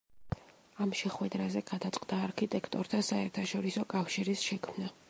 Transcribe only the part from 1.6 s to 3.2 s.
გადაწყდა „არქიტექტორთა